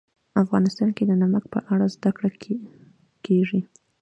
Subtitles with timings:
[0.43, 2.29] افغانستان کې د نمک په اړه زده کړه
[3.25, 3.59] کېږي.